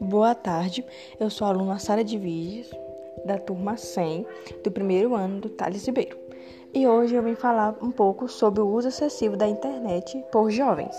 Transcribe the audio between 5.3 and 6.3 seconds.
do Thales Ribeiro.